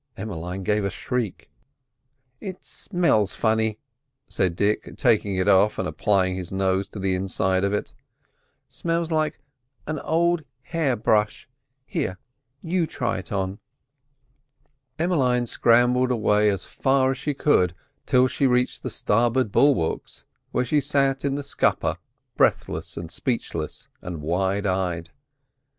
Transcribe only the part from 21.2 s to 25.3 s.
in the scupper, breathless and speechless and wide eyed.